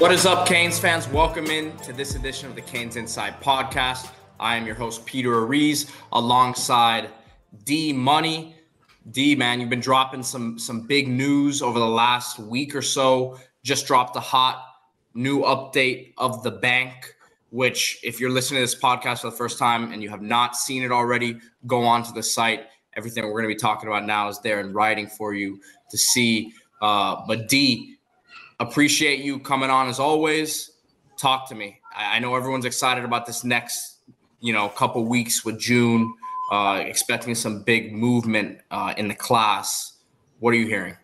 [0.00, 1.06] What is up, Canes fans?
[1.06, 4.10] Welcome in to this edition of the Canes Insight podcast.
[4.40, 7.10] I am your host, Peter Ariz, alongside
[7.64, 8.56] D Money.
[9.10, 13.38] D, man, you've been dropping some some big news over the last week or so.
[13.62, 14.64] Just dropped a hot
[15.12, 17.14] new update of the bank,
[17.50, 20.56] which, if you're listening to this podcast for the first time and you have not
[20.56, 22.68] seen it already, go on to the site.
[22.94, 25.60] Everything we're going to be talking about now is there in writing for you
[25.90, 26.54] to see.
[26.80, 27.98] Uh, but D,
[28.60, 30.72] appreciate you coming on as always.
[31.16, 31.80] Talk to me.
[31.96, 33.98] I, I know everyone's excited about this next,
[34.40, 36.14] you know, couple weeks with June,
[36.52, 39.94] uh, expecting some big movement uh, in the class.
[40.38, 40.96] What are you hearing?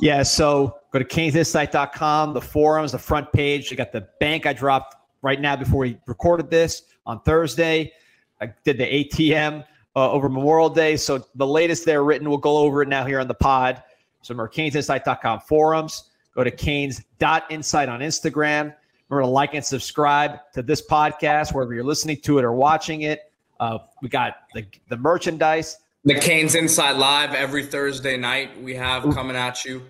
[0.00, 3.70] Yeah, so go to canesinsight.com, the forums, the front page.
[3.70, 7.92] You got the bank I dropped right now before we recorded this on Thursday.
[8.40, 10.96] I did the ATM uh, over Memorial Day.
[10.96, 13.82] So the latest there written, we'll go over it now here on the pod.
[14.22, 16.10] So canesinsight.com forums.
[16.34, 18.74] Go to canes.insight on Instagram.
[19.08, 23.02] Remember to like and subscribe to this podcast wherever you're listening to it or watching
[23.02, 23.32] it.
[23.60, 25.78] Uh, we got the, the merchandise.
[26.04, 29.82] The Canes Insight Live every Thursday night we have coming at you.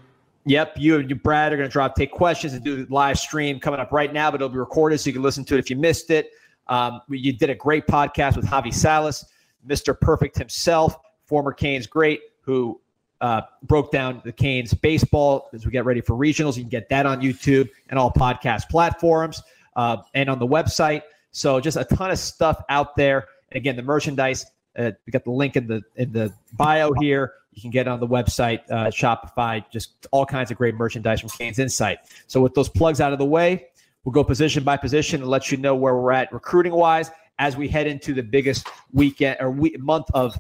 [0.47, 3.19] Yep, you and you, Brad are going to drop take questions and do the live
[3.19, 5.59] stream coming up right now, but it'll be recorded so you can listen to it
[5.59, 6.31] if you missed it.
[6.67, 9.25] Um, you did a great podcast with Javi Salas,
[9.67, 9.99] Mr.
[9.99, 12.81] Perfect himself, former Canes great, who
[13.21, 16.57] uh, broke down the Canes baseball as we get ready for regionals.
[16.57, 19.43] You can get that on YouTube and all podcast platforms
[19.77, 21.03] uh, and on the website.
[21.31, 23.27] So just a ton of stuff out there.
[23.51, 27.35] And again, the merchandise uh, we got the link in the in the bio here.
[27.53, 31.31] You can get on the website, uh, Shopify, just all kinds of great merchandise from
[31.31, 31.99] Canes Insight.
[32.27, 33.67] So with those plugs out of the way,
[34.03, 37.57] we'll go position by position and let you know where we're at recruiting wise as
[37.57, 40.37] we head into the biggest weekend or week, month of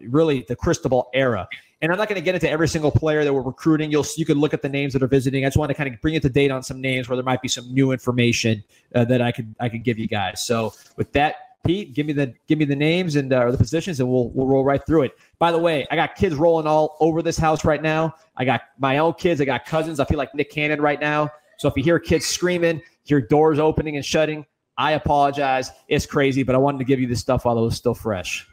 [0.00, 1.48] really the Cristobal era.
[1.80, 3.90] And I'm not going to get into every single player that we're recruiting.
[3.90, 5.44] You'll you can look at the names that are visiting.
[5.44, 7.24] I just want to kind of bring you to date on some names where there
[7.24, 8.64] might be some new information
[8.94, 10.44] uh, that I could I could give you guys.
[10.44, 14.00] So with that, Pete, give me the give me the names and uh, the positions,
[14.00, 15.18] and we'll we'll roll right through it.
[15.38, 18.14] By the way, I got kids rolling all over this house right now.
[18.36, 19.40] I got my own kids.
[19.40, 20.00] I got cousins.
[20.00, 21.30] I feel like Nick Cannon right now.
[21.58, 24.46] So if you hear kids screaming, hear doors opening and shutting,
[24.78, 25.70] I apologize.
[25.88, 28.46] It's crazy, but I wanted to give you this stuff while it was still fresh.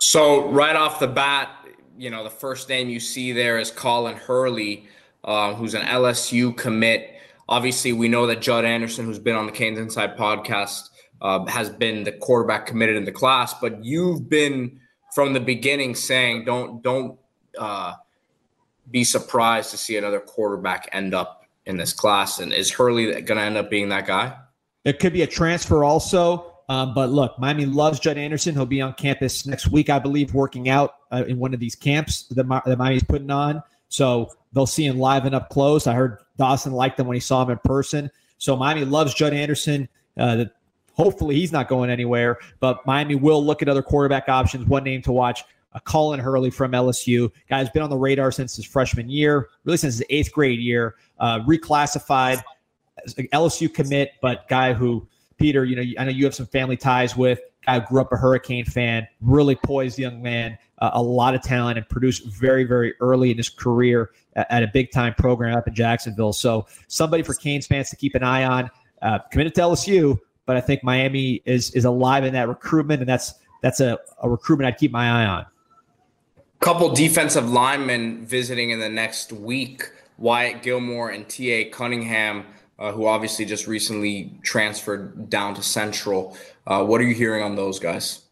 [0.00, 1.50] So right off the bat,
[1.98, 4.86] you know the first name you see there is Colin Hurley,
[5.24, 7.10] uh, who's an LSU commit.
[7.48, 11.70] Obviously, we know that Judd Anderson, who's been on the Canes Insight podcast uh, has
[11.70, 14.80] been the quarterback committed in the class, but you've been
[15.14, 17.18] from the beginning saying don't don't
[17.58, 17.94] uh,
[18.90, 22.38] be surprised to see another quarterback end up in this class.
[22.38, 24.36] And is Hurley going to end up being that guy?
[24.84, 26.57] It could be a transfer also.
[26.68, 28.54] Um, but look, Miami loves Judd Anderson.
[28.54, 31.74] He'll be on campus next week, I believe, working out uh, in one of these
[31.74, 33.62] camps that, that Miami's putting on.
[33.88, 35.86] So they'll see him live and up close.
[35.86, 38.10] I heard Dawson liked him when he saw him in person.
[38.36, 39.88] So Miami loves Judd Anderson.
[40.16, 40.44] Uh,
[40.98, 42.38] Hopefully, he's not going anywhere.
[42.58, 44.66] But Miami will look at other quarterback options.
[44.66, 47.30] One name to watch: uh, Colin Hurley from LSU.
[47.48, 50.96] Guy's been on the radar since his freshman year, really since his eighth grade year.
[51.20, 52.42] Uh, reclassified
[53.32, 55.06] LSU commit, but guy who
[55.38, 57.40] Peter, you know, I know you have some family ties with.
[57.66, 61.78] I grew up a Hurricane fan, really poised young man, uh, a lot of talent,
[61.78, 65.68] and produced very, very early in his career at, at a big time program up
[65.68, 66.32] in Jacksonville.
[66.32, 68.70] So somebody for Canes fans to keep an eye on.
[69.00, 73.08] Uh, committed to LSU, but I think Miami is is alive in that recruitment, and
[73.08, 75.46] that's that's a, a recruitment I'd keep my eye on.
[76.58, 81.66] Couple defensive linemen visiting in the next week: Wyatt Gilmore and T.A.
[81.66, 82.44] Cunningham,
[82.78, 86.36] uh, who obviously just recently transferred down to Central.
[86.66, 88.22] Uh, what are you hearing on those guys?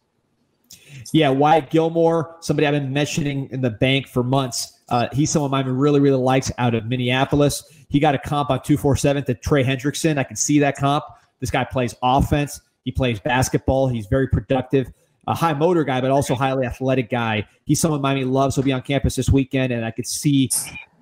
[1.11, 4.79] Yeah, Wyatt Gilmore, somebody I've been mentioning in the bank for months.
[4.89, 7.63] Uh, he's someone Miami really, really likes out of Minneapolis.
[7.89, 10.17] He got a comp on 247 to Trey Hendrickson.
[10.17, 11.03] I can see that comp.
[11.39, 12.61] This guy plays offense.
[12.83, 13.87] He plays basketball.
[13.89, 14.91] He's very productive.
[15.27, 17.45] A high motor guy, but also highly athletic guy.
[17.65, 18.55] He's someone Miami loves.
[18.55, 20.49] He'll be on campus this weekend, and I could see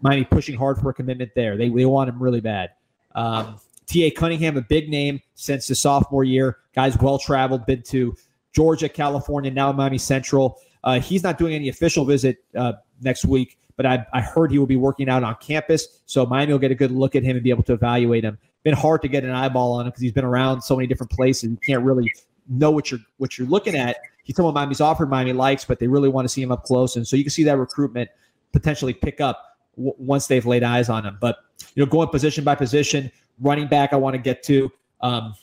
[0.01, 1.57] Miami pushing hard for a commitment there.
[1.57, 2.71] They, they want him really bad.
[3.15, 4.12] Um, T.A.
[4.12, 6.57] Cunningham, a big name since his sophomore year.
[6.73, 8.15] Guy's well traveled, been to
[8.53, 10.59] Georgia, California, now Miami Central.
[10.83, 14.59] Uh, he's not doing any official visit uh, next week, but I, I, heard he
[14.59, 16.01] will be working out on campus.
[16.06, 18.38] So Miami will get a good look at him and be able to evaluate him
[18.65, 21.12] been hard to get an eyeball on him because he's been around so many different
[21.12, 21.51] places.
[21.51, 22.12] You can't really
[22.50, 23.97] know what you're what you're looking at.
[24.23, 26.97] He's someone Miami's offered, Miami likes, but they really want to see him up close,
[26.97, 28.09] and so you can see that recruitment
[28.51, 31.18] potentially pick up w- once they've laid eyes on him.
[31.19, 31.38] But
[31.75, 34.72] you know, going position by position, running back, I want to get to.
[35.01, 35.36] Um,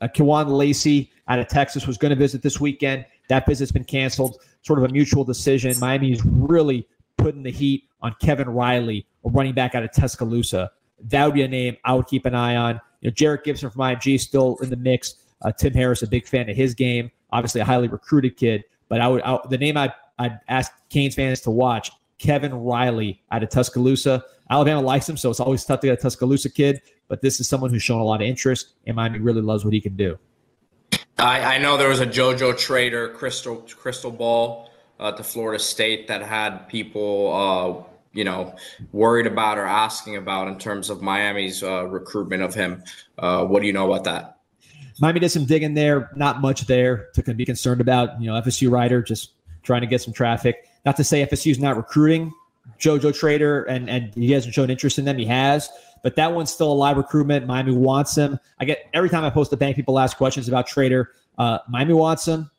[0.00, 3.04] uh, Lacey out of Texas was going to visit this weekend.
[3.28, 4.38] That visit's been canceled.
[4.62, 5.74] Sort of a mutual decision.
[5.80, 6.86] Miami is really
[7.16, 10.70] putting the heat on Kevin Riley, a running back out of Tuscaloosa.
[11.04, 12.80] that would be a name I would keep an eye on.
[13.00, 15.14] You know, Jerrick Gibson from IMG still in the mix.
[15.42, 17.10] Uh, Tim Harris, a big fan of his game.
[17.32, 18.64] Obviously, a highly recruited kid.
[18.88, 23.22] But I would I, the name I I'd ask Canes fans to watch Kevin Riley
[23.30, 24.24] out of Tuscaloosa.
[24.50, 26.80] Alabama likes him, so it's always tough to get a Tuscaloosa kid.
[27.08, 29.74] But this is someone who's shown a lot of interest, and Miami really loves what
[29.74, 30.18] he can do.
[31.18, 34.70] I, I know there was a JoJo Trader crystal crystal ball
[35.00, 38.54] uh, to Florida State that had people, uh, you know,
[38.92, 42.82] worried about or asking about in terms of Miami's uh, recruitment of him.
[43.18, 44.38] Uh, what do you know about that?
[45.00, 46.10] Miami did some digging there.
[46.16, 48.20] Not much there to be concerned about.
[48.20, 49.32] You know, FSU writer just
[49.66, 50.68] trying to get some traffic.
[50.84, 52.32] Not to say FSU's not recruiting
[52.78, 55.18] JoJo Trader and and he hasn't shown interest in them.
[55.18, 55.68] He has,
[56.02, 57.46] but that one's still a live recruitment.
[57.46, 58.38] Miami wants him.
[58.58, 61.12] I get every time I post the bank, people ask questions about Trader.
[61.38, 62.50] Uh, Miami wants him.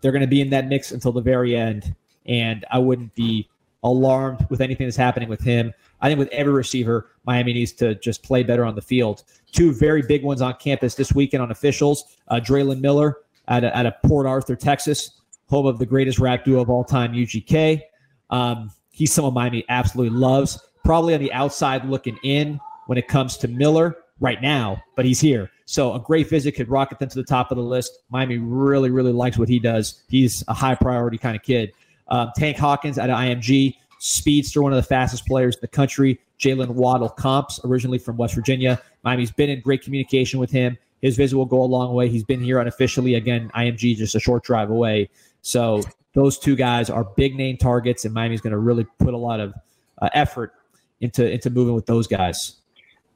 [0.00, 1.94] They're going to be in that mix until the very end,
[2.26, 3.48] and I wouldn't be
[3.84, 5.72] alarmed with anything that's happening with him.
[6.00, 9.24] I think with every receiver, Miami needs to just play better on the field.
[9.52, 12.16] Two very big ones on campus this weekend on officials.
[12.28, 13.18] Uh, Drelon Miller
[13.48, 17.12] at a, at Port Arthur, Texas, home of the greatest rap duo of all time,
[17.12, 17.82] UGK.
[18.30, 20.60] Um, he's someone Miami absolutely loves.
[20.84, 25.20] Probably on the outside looking in when it comes to Miller right now, but he's
[25.20, 25.50] here.
[25.66, 27.98] So a great visit could rocket them to the top of the list.
[28.10, 30.02] Miami really, really likes what he does.
[30.08, 31.72] He's a high priority kind of kid.
[32.08, 36.20] Um, Tank Hawkins at IMG, speedster, one of the fastest players in the country.
[36.38, 38.80] Jaylen Waddle comps, originally from West Virginia.
[39.04, 40.76] Miami's been in great communication with him.
[41.00, 42.08] His visit will go a long way.
[42.08, 43.14] He's been here unofficially.
[43.14, 45.08] Again, IMG just a short drive away.
[45.42, 45.82] So
[46.14, 49.40] those two guys are big name targets, and Miami's going to really put a lot
[49.40, 49.54] of
[50.00, 50.54] uh, effort
[51.00, 52.56] into into moving with those guys.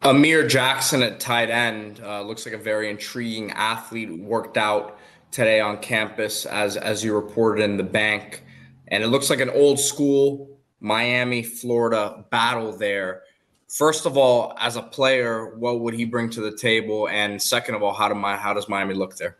[0.03, 4.11] Amir Jackson at tight end uh, looks like a very intriguing athlete.
[4.19, 4.99] Worked out
[5.31, 8.45] today on campus, as as you reported in the bank,
[8.89, 13.23] and it looks like an old school Miami Florida battle there.
[13.69, 17.09] First of all, as a player, what would he bring to the table?
[17.09, 19.37] And second of all, how do my how does Miami look there?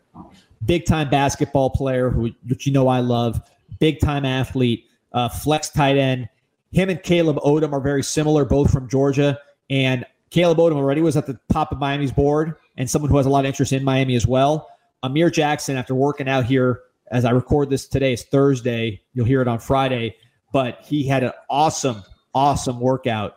[0.65, 3.41] Big time basketball player, who which you know I love,
[3.79, 6.29] big time athlete, uh, flex tight end.
[6.71, 9.39] Him and Caleb Odom are very similar, both from Georgia.
[9.69, 13.25] And Caleb Odom already was at the top of Miami's board, and someone who has
[13.25, 14.69] a lot of interest in Miami as well.
[15.03, 16.81] Amir Jackson, after working out here
[17.11, 19.01] as I record this today, is Thursday.
[19.13, 20.15] You'll hear it on Friday,
[20.51, 23.35] but he had an awesome, awesome workout.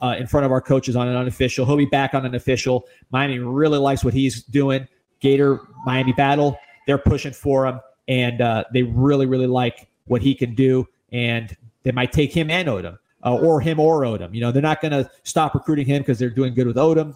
[0.00, 1.64] Uh, in front of our coaches on an unofficial.
[1.64, 2.88] He'll be back on an official.
[3.12, 4.88] Miami really likes what he's doing.
[5.22, 6.58] Gator Miami battle.
[6.86, 10.86] They're pushing for him, and uh, they really, really like what he can do.
[11.12, 14.34] And they might take him and Odom, uh, or him or Odom.
[14.34, 17.14] You know, they're not going to stop recruiting him because they're doing good with Odom.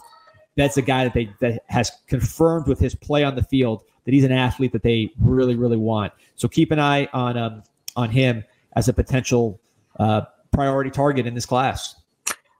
[0.56, 4.14] That's a guy that they that has confirmed with his play on the field that
[4.14, 6.12] he's an athlete that they really, really want.
[6.36, 7.62] So keep an eye on um,
[7.96, 8.44] on him
[8.74, 9.60] as a potential
[9.98, 10.22] uh,
[10.52, 11.96] priority target in this class.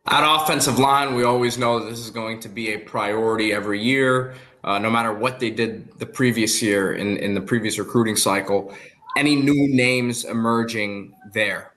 [0.08, 4.35] At offensive line, we always know this is going to be a priority every year
[4.67, 8.75] uh, no matter what they did the previous year in, in the previous recruiting cycle.
[9.17, 11.73] Any new names emerging there?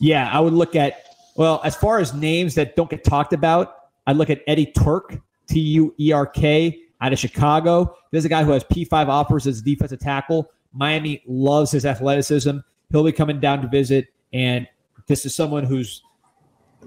[0.00, 3.76] Yeah, I would look at, well, as far as names that don't get talked about,
[4.06, 7.94] I'd look at Eddie Tuerk, T U E R K, out of Chicago.
[8.10, 10.50] There's a guy who has P5 offers as defensive tackle.
[10.72, 12.58] Miami loves his athleticism.
[12.90, 14.66] He'll be coming down to visit, and
[15.06, 16.02] this is someone who's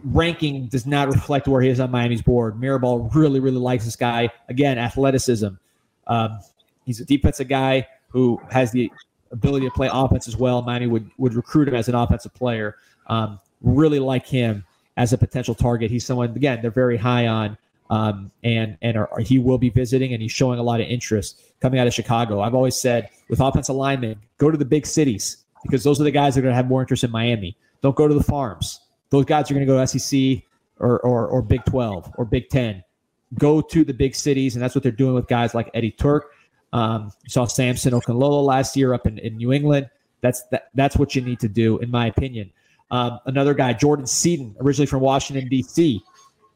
[0.04, 2.56] ranking does not reflect where he is on Miami's board.
[2.56, 4.30] Mirabal really, really likes this guy.
[4.50, 5.50] Again, athleticism.
[6.08, 6.40] Um,
[6.86, 8.92] he's a defensive guy who has the
[9.32, 10.62] ability to play offense as well.
[10.62, 12.76] Miami would would recruit him as an offensive player.
[13.08, 14.66] Um, really like him
[14.98, 15.92] as a potential target.
[15.92, 17.58] He's someone again they're very high on,
[17.90, 21.42] um, and and are, he will be visiting and he's showing a lot of interest
[21.62, 22.42] coming out of Chicago.
[22.42, 26.12] I've always said with offensive linemen, go to the big cities because those are the
[26.12, 27.56] guys that are going to have more interest in Miami.
[27.82, 28.80] Don't go to the farms.
[29.12, 30.44] Those guys are going to go to SEC
[30.80, 32.84] or, or, or Big 12 or Big 10.
[33.36, 36.22] Go to the big cities, and that's what they're doing with guys like Eddie Tuerk.
[36.74, 39.90] Um, you saw Samson Okunlola last year up in, in New England.
[40.22, 42.52] That's that, that's what you need to do, in my opinion.
[42.92, 46.02] Um, another guy, Jordan Seaton, originally from Washington, D.C.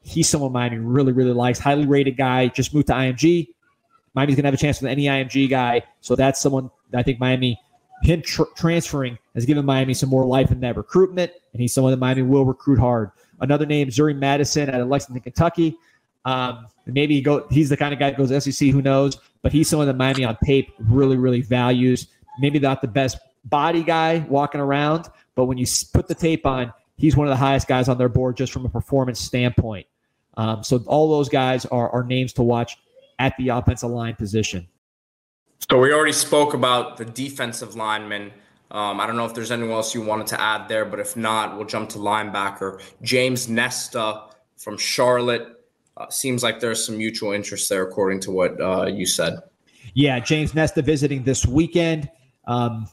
[0.02, 1.60] He's someone Miami really, really likes.
[1.60, 3.48] Highly rated guy, just moved to IMG.
[4.14, 5.82] Miami's going to have a chance with any IMG guy.
[6.02, 7.60] So that's someone I think Miami
[8.06, 11.92] him tr- transferring has given Miami some more life in that recruitment, and he's someone
[11.92, 13.12] that Miami will recruit hard.
[13.42, 15.76] Another name, Zuri Madison of Lexington, Kentucky.
[16.24, 19.18] Um, maybe he go, he's the kind of guy that goes SEC, who knows?
[19.42, 22.08] But he's someone that Miami on tape really, really values.
[22.40, 26.74] Maybe not the best body guy walking around, but when you put the tape on,
[26.98, 29.88] he's one of the highest guys on their board just from a performance standpoint.
[30.38, 32.78] Um, so all those guys are, are names to watch
[33.20, 34.68] at the offensive line position.
[35.70, 38.32] So we already spoke about the defensive lineman.
[38.72, 41.16] Um, I don't know if there's anyone else you wanted to add there, but if
[41.16, 42.82] not, we'll jump to linebacker.
[43.02, 44.26] James Nesta
[44.58, 45.64] from Charlotte.
[45.98, 49.40] Uh, seems like there's some mutual interest there, according to what uh, you said.
[49.94, 52.10] Yeah, James Nesta visiting this weekend.
[52.48, 52.88] Um,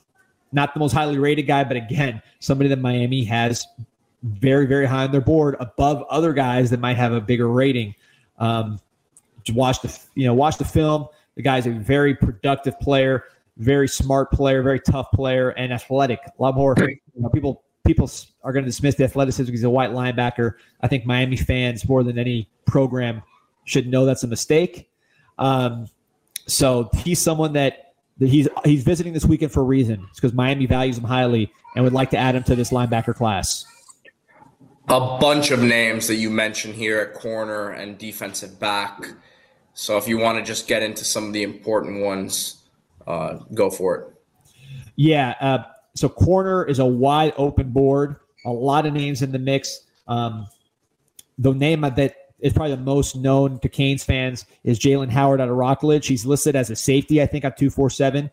[0.52, 3.66] not the most highly rated guy, but again, somebody that Miami has
[4.23, 7.95] very, very high on their board, above other guys that might have a bigger rating.
[8.38, 8.81] Um,
[9.52, 11.09] watch the you know watch the film.
[11.37, 13.25] The guy's a very productive player,
[13.57, 16.21] very smart player, very tough player, and athletic.
[16.27, 18.11] A lot more you know, people people
[18.45, 20.55] are going to dismiss the athleticism because he's a white linebacker.
[20.81, 23.23] I think Miami fans more than any program
[23.65, 24.89] should know that's a mistake.
[25.39, 25.89] Um,
[26.47, 30.07] so he's someone that, that he's he's visiting this weekend for a reason.
[30.11, 33.15] It's because Miami values him highly and would like to add him to this linebacker
[33.15, 33.65] class.
[34.89, 39.01] A bunch of names that you mentioned here at corner and defensive back.
[39.75, 42.62] So if you want to just get into some of the important ones,
[43.07, 44.09] uh, go for it.
[44.97, 45.35] Yeah.
[45.41, 45.64] Uh,
[45.95, 48.17] so corner is a wide open board.
[48.45, 49.85] A lot of names in the mix.
[50.09, 50.47] Um,
[51.38, 55.49] the name that is probably the most known to Canes fans is Jalen Howard out
[55.49, 56.07] of Rockledge.
[56.07, 58.31] He's listed as a safety, I think, at 247.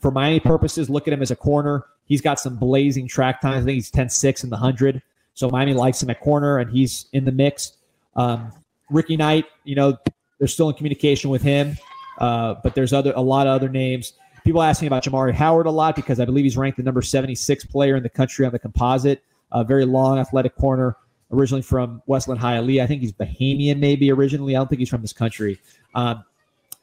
[0.00, 1.86] For Miami purposes, look at him as a corner.
[2.06, 3.62] He's got some blazing track times.
[3.62, 5.00] I think he's 10 6 in the 100.
[5.34, 7.72] So Miami likes him at corner, and he's in the mix.
[8.16, 8.52] Um,
[8.90, 9.96] Ricky Knight, you know,
[10.42, 11.78] they're still in communication with him,
[12.18, 14.14] uh, but there's other a lot of other names.
[14.42, 17.00] People ask me about Jamari Howard a lot because I believe he's ranked the number
[17.00, 19.22] 76 player in the country on the composite.
[19.52, 20.96] A very long, athletic corner,
[21.30, 22.82] originally from Westland Hialeah.
[22.82, 24.56] I think he's Bahamian, maybe originally.
[24.56, 25.60] I don't think he's from this country.
[25.94, 26.24] Um,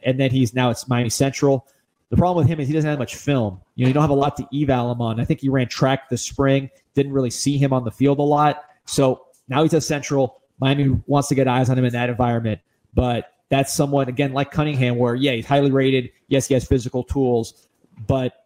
[0.04, 1.68] and then he's now it's Miami Central.
[2.12, 3.60] The problem with him is he doesn't have much film.
[3.75, 5.20] You know, you don't have a lot to eval him on.
[5.20, 8.24] I think he ran track this spring, didn't really see him on the field a
[8.24, 8.63] lot.
[8.86, 10.39] So now he's at Central.
[10.62, 12.62] Miami wants to get eyes on him in that environment.
[12.94, 16.12] But that's someone again like Cunningham, where yeah, he's highly rated.
[16.27, 17.68] Yes, he has physical tools,
[18.08, 18.46] but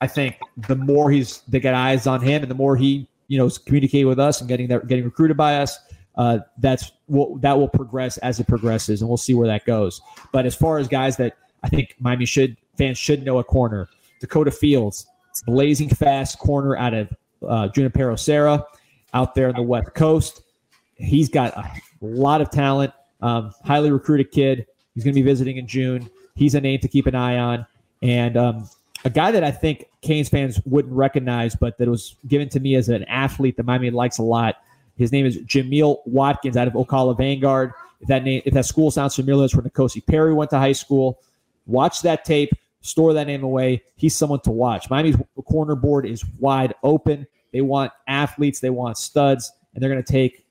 [0.00, 3.38] I think the more he's they get eyes on him, and the more he you
[3.38, 5.78] know communicate with us and getting that getting recruited by us,
[6.16, 10.00] uh, that's will that will progress as it progresses, and we'll see where that goes.
[10.32, 13.88] But as far as guys that I think Miami should fans should know a corner,
[14.20, 15.06] Dakota Fields,
[15.46, 17.08] blazing fast corner out of
[17.46, 18.64] uh, Junipero Serra,
[19.14, 20.42] out there in the West Coast.
[20.96, 22.92] He's got a lot of talent.
[23.22, 24.66] Um, highly recruited kid.
[24.94, 26.10] He's going to be visiting in June.
[26.34, 27.66] He's a name to keep an eye on.
[28.02, 28.68] And um,
[29.04, 32.74] a guy that I think Canes fans wouldn't recognize, but that was given to me
[32.74, 34.56] as an athlete that Miami likes a lot.
[34.96, 37.72] His name is Jameel Watkins out of Ocala Vanguard.
[38.00, 40.72] If that name, if that school sounds familiar, it's where N'Kosi Perry went to high
[40.72, 41.20] school.
[41.66, 42.50] Watch that tape,
[42.80, 43.82] store that name away.
[43.96, 44.88] He's someone to watch.
[44.90, 47.26] Miami's corner board is wide open.
[47.52, 50.44] They want athletes, they want studs, and they're going to take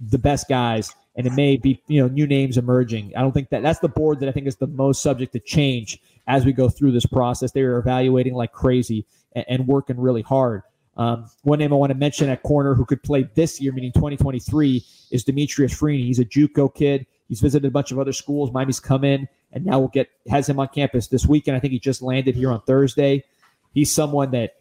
[0.00, 3.12] the best guys and it may be you know new names emerging.
[3.16, 5.40] I don't think that that's the board that I think is the most subject to
[5.40, 7.52] change as we go through this process.
[7.52, 10.62] They are evaluating like crazy and, and working really hard.
[10.96, 13.90] Um, one name I want to mention at corner who could play this year, meaning
[13.92, 16.04] 2023, is Demetrius Freeney.
[16.04, 17.06] He's a JUCO kid.
[17.28, 18.52] He's visited a bunch of other schools.
[18.52, 21.56] Miami's come in and now we'll get has him on campus this weekend.
[21.56, 23.24] I think he just landed here on Thursday.
[23.72, 24.56] He's someone that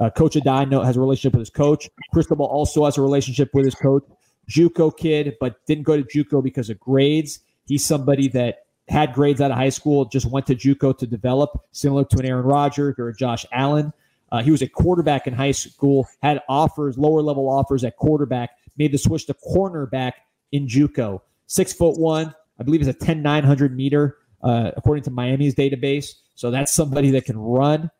[0.00, 1.90] uh, Coach Addae has a relationship with his coach.
[2.12, 4.04] Cristobal also has a relationship with his coach.
[4.50, 7.40] JUCO kid, but didn't go to JUCO because of grades.
[7.66, 11.50] He's somebody that had grades out of high school, just went to JUCO to develop,
[11.72, 13.92] similar to an Aaron Rodgers or a Josh Allen.
[14.30, 18.50] Uh, he was a quarterback in high school, had offers, lower level offers at quarterback,
[18.76, 20.12] made the switch to cornerback
[20.52, 21.20] in JUCO.
[21.46, 26.14] Six foot one, I believe is a 10 900 meter, uh, according to Miami's database.
[26.34, 27.90] So that's somebody that can run.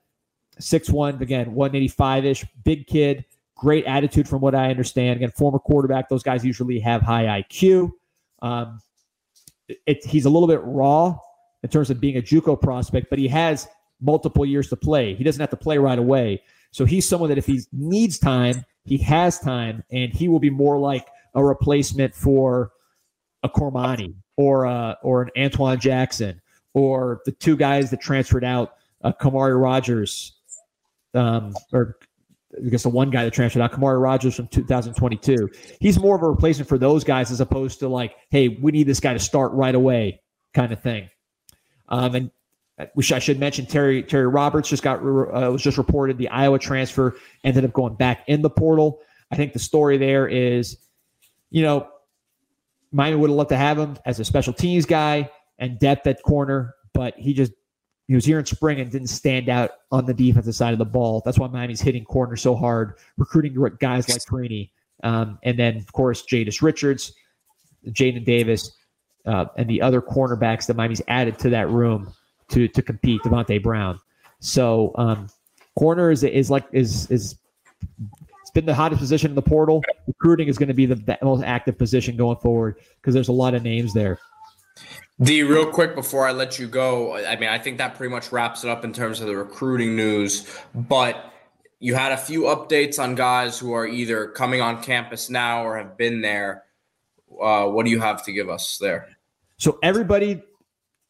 [0.58, 3.24] Six one, again, 185 ish, big kid,
[3.56, 5.16] Great attitude, from what I understand.
[5.16, 6.08] Again, former quarterback.
[6.08, 7.90] Those guys usually have high IQ.
[8.42, 8.80] Um,
[9.68, 11.18] it, he's a little bit raw
[11.62, 13.66] in terms of being a JUCO prospect, but he has
[14.00, 15.14] multiple years to play.
[15.14, 16.42] He doesn't have to play right away.
[16.70, 20.50] So he's someone that if he needs time, he has time, and he will be
[20.50, 22.72] more like a replacement for
[23.42, 26.40] a Cormani or a, or an Antoine Jackson
[26.74, 30.34] or the two guys that transferred out, uh, Khamauri Rogers
[31.14, 31.96] um, or
[32.64, 35.48] I guess the one guy that transferred out, Khamauri Rogers from 2022.
[35.80, 38.84] He's more of a replacement for those guys as opposed to like, hey, we need
[38.84, 40.20] this guy to start right away,
[40.54, 41.10] kind of thing.
[41.88, 42.30] Um, and
[42.94, 46.58] which I should mention, Terry Terry Roberts just got uh, was just reported the Iowa
[46.58, 49.00] transfer ended up going back in the portal.
[49.30, 50.76] I think the story there is,
[51.50, 51.88] you know,
[52.92, 56.22] Miami would have loved to have him as a special teams guy and depth at
[56.22, 57.52] corner, but he just
[58.08, 60.84] he was here in spring and didn't stand out on the defensive side of the
[60.84, 61.22] ball.
[61.24, 64.70] That's why Miami's hitting corner so hard, recruiting guys like Freeney.
[65.02, 67.12] Um, and then, of course, Jadis Richards,
[67.88, 68.72] Jaden Davis,
[69.26, 72.12] uh, and the other cornerbacks that Miami's added to that room
[72.50, 73.98] to to compete, Davonte Brown.
[74.38, 75.28] So um,
[75.76, 77.36] corner is, is like is is
[77.98, 79.82] it's been the hottest position in the portal.
[80.06, 83.54] Recruiting is going to be the most active position going forward because there's a lot
[83.54, 84.20] of names there.
[85.22, 88.32] D, real quick before I let you go, I mean, I think that pretty much
[88.32, 90.46] wraps it up in terms of the recruiting news.
[90.74, 91.32] But
[91.80, 95.78] you had a few updates on guys who are either coming on campus now or
[95.78, 96.64] have been there.
[97.40, 99.08] Uh, what do you have to give us there?
[99.56, 100.42] So everybody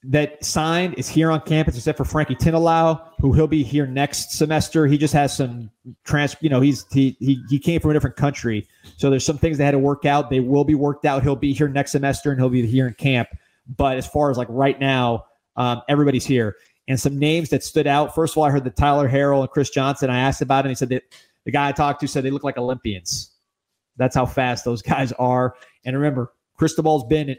[0.05, 4.31] that signed is here on campus except for Frankie Tinalau, who he'll be here next
[4.31, 4.87] semester.
[4.87, 5.69] He just has some
[6.05, 9.39] trans, you know, he's he, he he came from a different country, so there's some
[9.39, 10.31] things that had to work out.
[10.31, 11.25] They will be worked out.
[11.25, 13.29] He'll be here next semester and he'll be here in camp.
[13.69, 15.25] But as far as like right now,
[15.57, 16.57] um, everybody's here.
[16.89, 18.15] And some names that stood out.
[18.15, 20.09] First of all, I heard that Tyler Harrell and Chris Johnson.
[20.09, 20.69] I asked about it.
[20.69, 21.03] And he said that
[21.45, 23.31] the guy I talked to said they look like Olympians.
[23.97, 25.57] That's how fast those guys are.
[25.85, 27.39] And remember, Cristobal's been at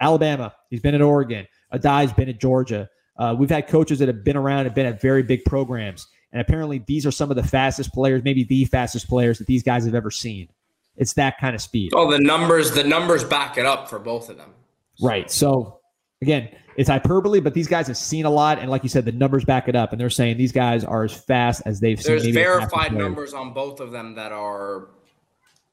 [0.00, 0.54] Alabama.
[0.70, 1.46] He's been at Oregon.
[1.72, 2.88] Addae's been at Georgia.
[3.16, 6.06] Uh, we've had coaches that have been around and been at very big programs.
[6.32, 9.62] And apparently, these are some of the fastest players, maybe the fastest players that these
[9.62, 10.48] guys have ever seen.
[10.96, 11.92] It's that kind of speed.
[11.94, 14.54] Oh, the numbers, the numbers back it up for both of them.
[15.00, 15.30] Right.
[15.30, 15.80] So
[16.22, 19.12] again, it's hyperbole, but these guys have seen a lot, and like you said, the
[19.12, 22.22] numbers back it up, and they're saying these guys are as fast as they've There's
[22.22, 22.34] seen.
[22.34, 24.88] There's verified numbers on both of them that are,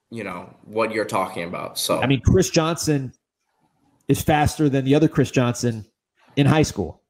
[0.10, 1.78] you know, what you're talking about.
[1.78, 3.14] So I mean, Chris Johnson
[4.08, 5.86] is faster than the other Chris Johnson
[6.36, 7.02] in high school.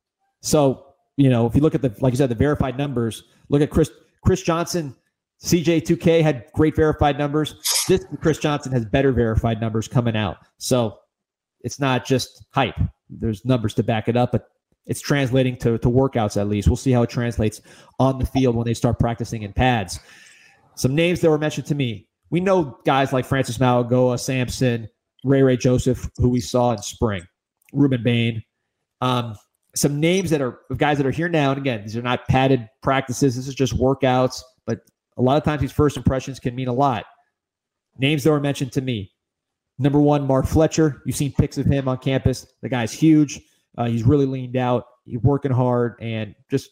[0.41, 3.61] So you know, if you look at the like you said, the verified numbers, look
[3.61, 3.89] at Chris
[4.23, 4.95] Chris Johnson.
[5.43, 7.55] CJ2K had great verified numbers.
[7.87, 10.37] This Chris Johnson has better verified numbers coming out.
[10.57, 10.97] So
[11.61, 12.79] it's not just hype.
[13.09, 14.49] There's numbers to back it up, but
[14.85, 16.67] it's translating to, to workouts at least.
[16.67, 17.61] We'll see how it translates
[17.99, 19.99] on the field when they start practicing in pads.
[20.75, 22.07] Some names that were mentioned to me.
[22.29, 24.87] We know guys like Francis Mauigoa, Samson,
[25.23, 27.23] Ray Ray Joseph, who we saw in spring,
[27.73, 28.43] Rueben Bain.
[29.01, 29.35] Um,
[29.75, 31.51] some names that are guys that are here now.
[31.51, 33.35] And again, these are not padded practices.
[33.35, 34.79] This is just workouts, but
[35.17, 37.05] a lot of times these first impressions can mean a lot.
[37.97, 39.11] Names that were mentioned to me.
[39.79, 41.01] Number one, Mark Fletcher.
[41.05, 42.47] You've seen pics of him on campus.
[42.61, 43.39] The guy's huge.
[43.77, 44.85] Uh, he's really leaned out.
[45.05, 46.71] He's working hard and just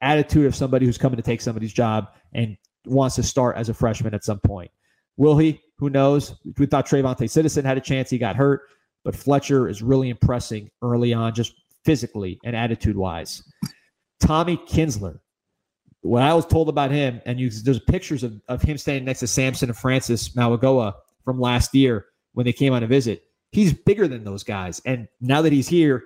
[0.00, 3.74] attitude of somebody who's coming to take somebody's job and wants to start as a
[3.74, 4.70] freshman at some point.
[5.16, 5.60] Will he?
[5.78, 6.34] Who knows?
[6.56, 8.10] We thought TreVonte Citizen had a chance.
[8.10, 8.62] He got hurt,
[9.04, 13.42] but Fletcher is really impressing early on, just physically and attitude wise.
[14.20, 15.18] Tommy Kinsler.
[16.02, 19.20] What I was told about him, and you, there's pictures of, of him standing next
[19.20, 22.06] to Samson and Francis Mauigoa from last year
[22.40, 23.24] when they came on a visit.
[23.52, 24.80] He's bigger than those guys.
[24.86, 26.04] And now that he's here,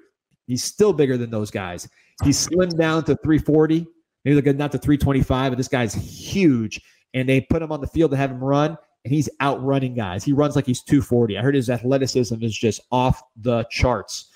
[0.49, 1.89] he's still bigger than those guys.
[2.25, 3.87] He's slimmed down to 340,
[4.25, 6.83] maybe they're not to 325, but this guy's huge.
[7.15, 10.25] And they put him on the field to have him run, and he's outrunning guys.
[10.25, 11.39] He runs like he's 240.
[11.39, 14.33] I heard his athleticism is just off the charts.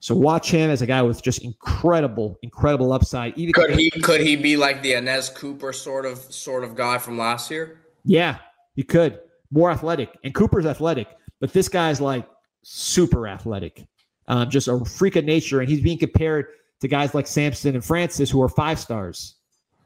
[0.00, 3.38] So watch him as a guy with just incredible, incredible upside.
[3.38, 6.98] Even could he could he be like the Anez Cooper sort of sort of guy
[6.98, 7.80] from last year?
[8.04, 8.36] Yeah,
[8.76, 9.20] he could.
[9.50, 11.08] More athletic, and Cooper's athletic.
[11.40, 12.28] But this guy's like
[12.62, 13.86] super athletic,
[14.26, 16.46] um, just a freak of nature, and he's being compared
[16.80, 19.36] to guys like Samson and Francis who are five stars.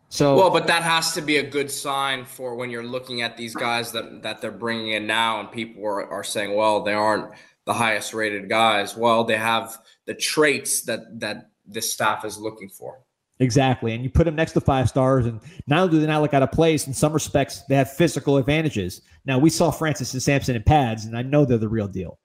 [0.09, 3.39] So well, but that has to be a good sign for when you're looking at
[3.39, 6.93] these guys that that they're bringing in now, and people are, are saying, well, they
[6.93, 7.33] aren't
[7.65, 8.95] the highest rated guys.
[8.95, 13.01] Well, they have the traits that that this staff is looking for.
[13.43, 13.93] Exactly.
[13.93, 16.33] And you put them next to five stars, and not only do they not look
[16.33, 19.03] out of place, in some respects, they have physical advantages.
[19.27, 22.21] Now, we saw Francis and Samson in pads, and I know they're the real deal.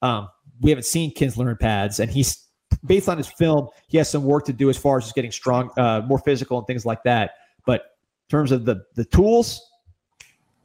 [0.00, 0.30] Um,
[0.62, 2.46] we haven't seen Kinsler in pads, and he's
[2.86, 5.30] based on his film, he has some work to do as far as just getting
[5.30, 7.34] strong, uh, more physical, and things like that.
[7.66, 9.60] But in terms of the the tools,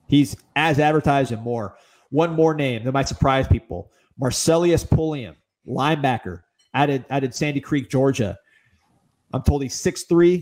[0.08, 1.76] he's as advertised and more.
[2.12, 5.36] One more name that might surprise people: Marcellus Pulliam,
[5.68, 6.44] linebacker,
[6.74, 8.38] added added Sandy Creek, Georgia.
[9.34, 10.42] I'm told he's 6'3,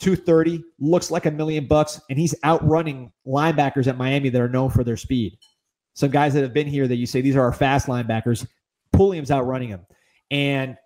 [0.00, 4.70] 230, looks like a million bucks, and he's outrunning linebackers at Miami that are known
[4.70, 5.38] for their speed.
[5.94, 8.46] Some guys that have been here that you say these are our fast linebackers,
[8.92, 9.86] Pulliam's outrunning him.
[10.30, 10.76] And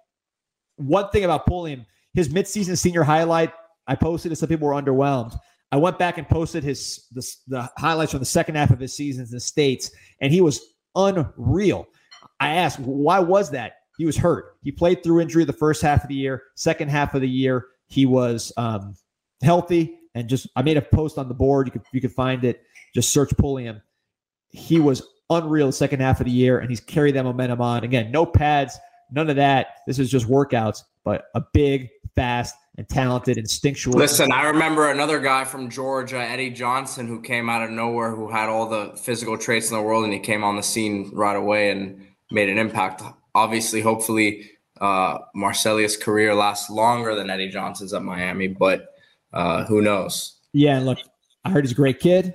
[0.77, 1.85] one thing about Pulliam,
[2.15, 3.53] his midseason senior highlight,
[3.87, 5.37] I posted it, some people were underwhelmed.
[5.73, 8.95] I went back and posted his the, the highlights from the second half of his
[8.97, 10.61] seasons in the States, and he was
[10.97, 11.87] unreal.
[12.41, 13.75] I asked, why was that?
[14.01, 14.57] He was hurt.
[14.63, 16.45] He played through injury the first half of the year.
[16.55, 18.95] Second half of the year, he was um,
[19.43, 20.47] healthy and just.
[20.57, 21.67] I made a post on the board.
[21.67, 22.63] You could you could find it.
[22.95, 23.83] Just search Pulliam.
[24.49, 27.85] He was unreal the second half of the year, and he's carried that momentum on.
[27.85, 28.79] Again, no pads,
[29.13, 29.81] none of that.
[29.87, 33.99] This is just workouts, but a big, fast, and talented, instinctual.
[33.99, 38.31] Listen, I remember another guy from Georgia, Eddie Johnson, who came out of nowhere, who
[38.31, 41.37] had all the physical traits in the world, and he came on the scene right
[41.37, 43.03] away and made an impact
[43.41, 44.51] obviously, hopefully,
[44.81, 48.89] uh, Marcellus' career lasts longer than Eddie Johnson's at Miami, but
[49.33, 50.39] uh, who knows?
[50.53, 50.99] Yeah, look,
[51.45, 52.35] I heard he's a great kid.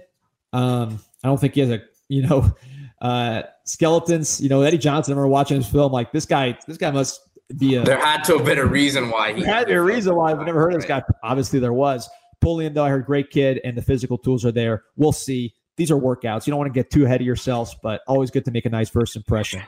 [0.53, 2.55] Um, I don't think he has a you know
[3.01, 4.41] uh, skeletons.
[4.41, 5.13] You know, Eddie Johnson.
[5.13, 5.91] I remember watching his film.
[5.91, 7.19] Like this guy, this guy must
[7.57, 7.83] be a.
[7.83, 9.43] There had to have been a reason why he.
[9.43, 11.03] Had to be a reason why I've never heard of this guy.
[11.23, 12.09] Obviously, there was.
[12.41, 14.83] Pulliam, though, I heard great kid, and the physical tools are there.
[14.97, 15.53] We'll see.
[15.77, 16.45] These are workouts.
[16.45, 18.69] You don't want to get too ahead of yourselves, but always good to make a
[18.69, 19.61] nice first impression.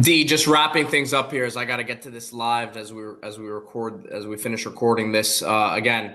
[0.00, 2.92] D, just wrapping things up here as I got to get to this live as
[2.92, 5.42] we as we record as we finish recording this.
[5.42, 6.14] Uh, again,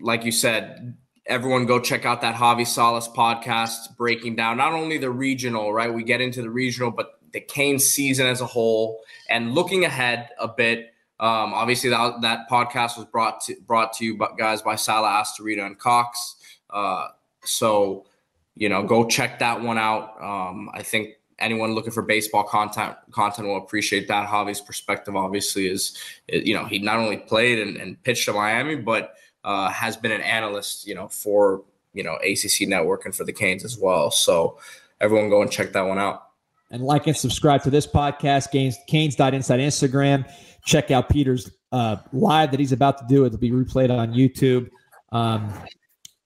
[0.00, 0.96] like you said,
[1.26, 5.92] everyone go check out that Javi Salas podcast breaking down not only the regional, right?
[5.92, 10.30] We get into the regional, but the Canes season as a whole and looking ahead
[10.38, 10.94] a bit.
[11.20, 15.22] Um, obviously, that, that podcast was brought to brought to you, by, guys, by Sala
[15.22, 16.36] Astorita and Cox.
[16.70, 17.08] Uh,
[17.44, 18.06] so,
[18.54, 20.20] you know, go check that one out.
[20.22, 24.28] Um, I think anyone looking for baseball content content will appreciate that.
[24.28, 25.96] Javi's perspective, obviously, is
[26.28, 30.12] you know he not only played and, and pitched to Miami, but uh, has been
[30.12, 34.10] an analyst, you know, for you know ACC Network and for the Canes as well.
[34.10, 34.58] So
[35.00, 36.24] everyone go and check that one out.
[36.70, 40.30] And like and subscribe to this podcast, Canes Canes.insight Instagram.
[40.64, 43.24] Check out Peter's uh, live that he's about to do.
[43.24, 44.68] It'll be replayed on YouTube.
[45.12, 45.52] Um,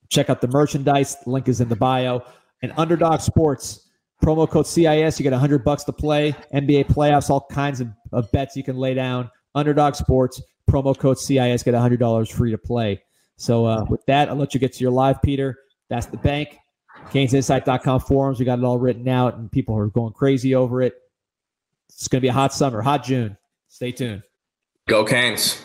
[0.09, 1.16] check out the merchandise.
[1.25, 2.25] The link is in the bio.
[2.62, 3.82] And Underdog Sports
[4.23, 5.19] promo code CIS.
[5.19, 6.35] You get 100 bucks to play.
[6.55, 9.31] NBA playoffs, all kinds of, of bets you can lay down.
[9.55, 11.63] Underdog Sports promo code CIS.
[11.63, 13.03] Get $100 free to play.
[13.37, 15.59] So uh, with that, I'll let you get to your live, Peter.
[15.89, 16.57] That's the bank.
[17.11, 18.39] CanesInsight.com forums.
[18.39, 20.95] We got it all written out, and people are going crazy over it.
[21.89, 23.37] It's going to be a hot summer, hot June.
[23.69, 24.23] Stay tuned.
[24.89, 25.61] Go Canes.